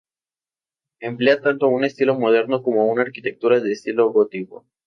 [0.99, 4.65] Emplea tanto un estilo moderno como una arquitectura de estilo gótico.